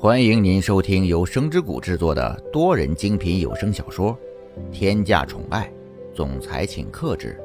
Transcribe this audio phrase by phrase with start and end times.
[0.00, 4.16] 欢迎您收听由声之谷制作的多人精品有声小说
[4.70, 5.68] 《天价宠爱
[6.14, 7.36] 总裁请克制》，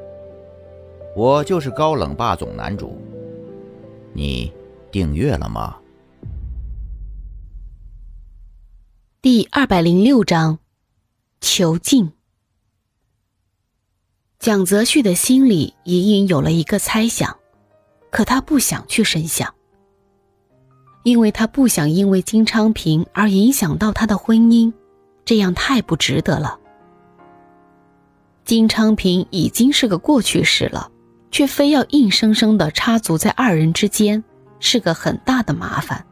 [1.20, 2.96] 我就是高冷霸总男主。
[4.12, 4.52] 你
[4.92, 5.76] 订阅了吗？
[9.20, 10.60] 第二百零六章，
[11.40, 12.12] 囚禁。
[14.38, 17.36] 蒋泽旭的心里隐隐有了一个猜想，
[18.12, 19.52] 可他不想去深想。
[21.04, 24.72] 因为他不想因为金昌平而影响到他的婚姻，
[25.24, 26.58] 这样太不值得了。
[28.44, 30.90] 金昌平已经是个过去式了，
[31.30, 34.24] 却非要硬生生的插足在二人之间，
[34.58, 36.04] 是个很大的麻烦。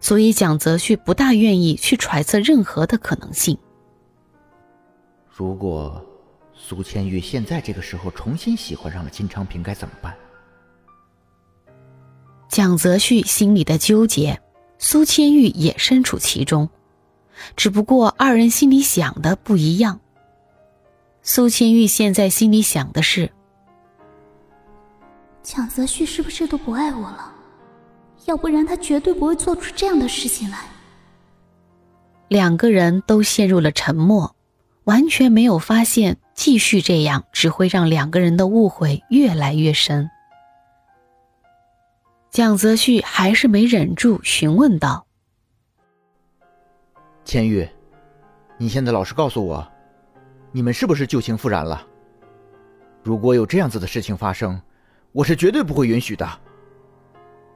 [0.00, 3.58] 所以蒋泽旭不大愿意去揣测任何的可能性。
[5.28, 6.00] 如果
[6.54, 10.16] 苏千玉现在这个时候重新喜欢上了金昌平，该怎么办？
[12.58, 14.40] 蒋泽旭心里的纠结，
[14.80, 16.68] 苏千玉也身处其中，
[17.54, 20.00] 只不过二人心里想的不一样。
[21.22, 23.30] 苏千玉现在心里想的是：
[25.40, 27.32] 蒋泽旭是不是都不爱我了？
[28.24, 30.58] 要不然他绝对不会做出这样的事情来。
[32.26, 34.34] 两个人都陷入了沉默，
[34.82, 40.10] 完全没有发现继续这样只会让两个人的误会越来越深。
[42.30, 45.06] 蒋泽旭还是没忍住询问道
[47.24, 47.68] ：“千玉，
[48.58, 49.66] 你现在老实告诉我，
[50.52, 51.84] 你们是不是旧情复燃了？
[53.02, 54.60] 如果有这样子的事情发生，
[55.12, 56.28] 我是绝对不会允许的。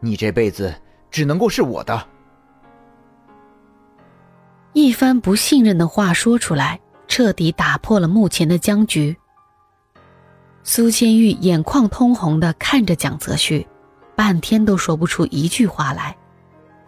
[0.00, 0.74] 你这辈子
[1.10, 2.08] 只能够是我的。”
[4.72, 9.14] 一番不信任的话说出来，彻底打破了目前的僵局。
[10.64, 13.66] 苏千玉眼眶通红的看着蒋泽旭。
[14.22, 16.16] 半天都说不出一句话来，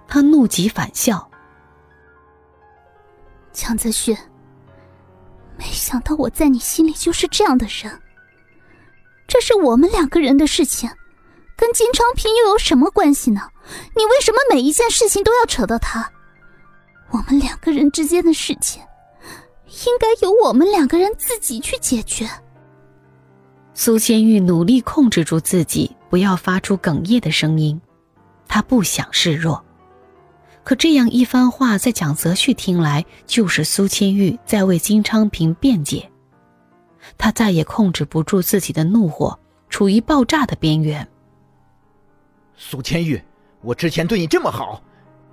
[0.07, 1.29] 他怒极反笑。
[3.53, 4.17] 蒋泽旭，
[5.59, 8.01] 没想到我在你心里就是这样的人。
[9.27, 10.89] 这是我们两个人的事情，
[11.57, 13.49] 跟金昌平又有什么关系呢？
[13.97, 16.09] 你为什么每一件事情都要扯到他？
[17.11, 18.81] 我们两个人之间的事情，
[19.87, 22.31] 应该由我们两个人自己去解决。
[23.75, 25.97] 苏千玉努力控制住自己。
[26.15, 27.81] 不要发出哽咽的声音，
[28.47, 29.65] 他不想示弱。
[30.63, 36.09] 可这样一番话，在蒋泽旭听来，就是苏千玉在为金昌平辩解。
[37.19, 39.37] 他再也控制不住自己的怒火，
[39.69, 41.05] 处于爆炸的边缘。
[42.55, 43.21] 苏千玉，
[43.61, 44.81] 我之前对你这么好，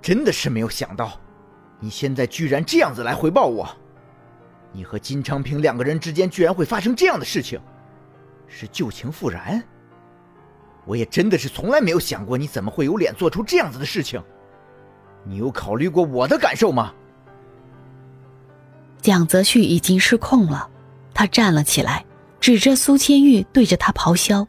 [0.00, 1.12] 真的是没有想到，
[1.78, 3.68] 你现在居然这样子来回报我。
[4.72, 7.60] 你和金昌平两个人之间居然会发生这样的事情，
[8.48, 9.62] 是旧情复燃？
[10.84, 14.22] 我也真的是从来没有想过，你怎么会有脸做出这样子的事情？
[15.24, 16.92] 你有考虑过我的感受吗？
[19.00, 20.68] 蒋泽旭已经失控了，
[21.14, 22.04] 他站了起来，
[22.40, 24.46] 指着苏千玉，对着他咆哮，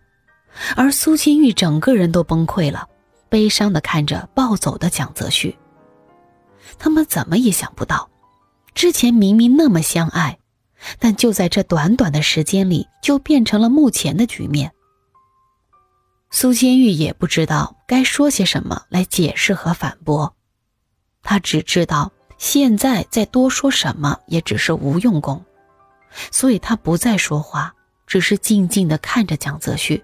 [0.75, 2.87] 而苏千玉整个人都崩溃了，
[3.29, 5.55] 悲伤的看着暴走的蒋泽旭。
[6.79, 8.09] 他们怎么也想不到，
[8.73, 10.39] 之前明明那么相爱，
[10.97, 14.71] 但就在这短短的时间里，就变成了目前的局面。
[16.35, 20.35] 苏千玉也不知道该说些什么来解释和反驳，
[21.21, 25.45] 他只知道现在再多说什么也只是无用功，
[26.31, 27.75] 所以他不再说话，
[28.07, 30.03] 只是静静的看着蒋泽旭。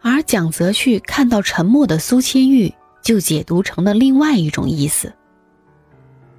[0.00, 5.12] 而蒋泽旭看到沉默的苏千玉，就解读成了另外一种意思。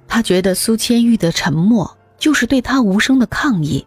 [0.08, 3.86] 他觉得苏千玉的沉默就是对他无声的抗议，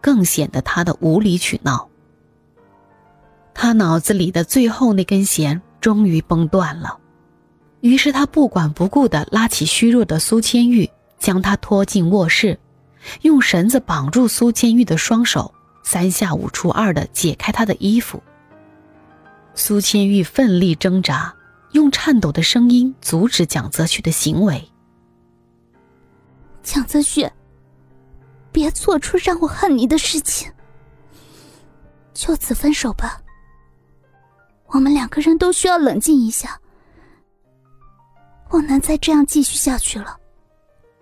[0.00, 1.89] 更显得他的无理取闹。
[3.62, 6.98] 他脑子里的最后那根弦终于崩断了，
[7.82, 10.88] 于是他不管不顾地拉起虚弱的苏千玉，
[11.18, 12.58] 将她拖进卧室，
[13.20, 18.22] 用绳子绑住苏千玉的双手，三下五除二地解开她的衣服。
[19.54, 21.34] 苏千玉奋力挣扎，
[21.72, 24.66] 用颤抖的声音阻止蒋泽旭的行为。
[26.62, 27.28] 蒋泽旭，
[28.50, 30.50] 别做出让我恨你的事情，
[32.14, 33.20] 就此分手吧。
[34.72, 36.58] 我们两个人都需要冷静一下，
[38.48, 40.16] 不能再这样继续下去了。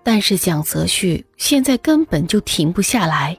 [0.02, 3.38] 但是蒋泽旭现在根本就停不下来，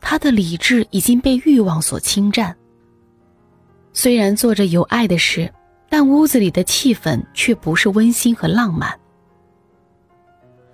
[0.00, 2.56] 他的理智已经被欲望所侵占。
[3.92, 5.52] 虽然做着有爱的事，
[5.88, 8.96] 但屋子里的气氛却不是温馨和浪漫。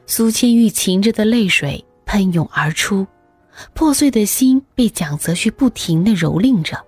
[0.07, 3.07] 苏千玉噙着的泪水喷涌而出，
[3.73, 6.85] 破碎的心被蒋泽旭不停的蹂躏着。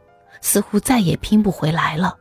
[0.47, 2.17] 似乎再也拼不回来了。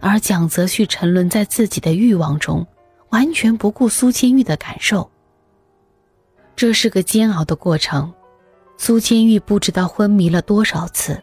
[0.00, 2.64] 而蒋泽旭沉沦在自己的欲望中，
[3.08, 5.10] 完全不顾苏千玉的感受。
[6.54, 8.14] 这是个煎熬的过程，
[8.78, 11.20] 苏千玉不知道昏迷了多少次。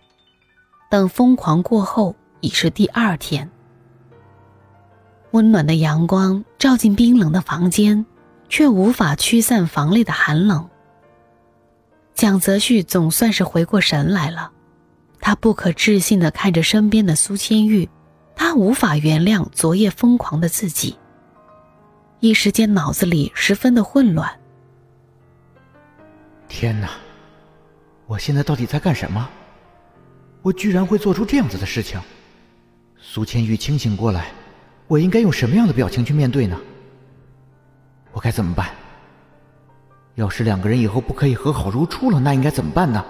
[0.89, 3.49] 等疯狂过后，已是第二天。
[5.31, 8.05] 温暖的阳光照进冰冷的房间，
[8.49, 10.69] 却无法驱散房里的寒冷。
[12.13, 14.51] 蒋泽旭总算是回过神来了，
[15.21, 17.89] 他不可置信的看着身边的苏千玉，
[18.35, 20.97] 他无法原谅昨夜疯狂的自己。
[22.19, 24.29] 一时间脑子里十分的混乱。
[26.47, 26.89] 天哪，
[28.07, 29.29] 我现在到底在干什么？
[30.41, 31.99] 我居然会做出这样子的事情！
[32.97, 34.31] 苏千玉清醒过来，
[34.87, 36.59] 我应该用什么样的表情去面对呢？
[38.11, 38.69] 我该怎么办？
[40.15, 43.05] 要是两个人以后不可以和好如初了，那应该怎么办呢？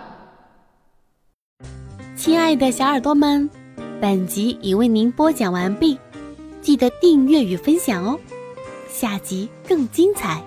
[2.20, 3.50] 亲爱的小耳朵们，
[4.02, 5.98] 本集已为您播讲完毕，
[6.62, 8.20] 记得订阅与分享哦，
[8.90, 10.44] 下集更精彩。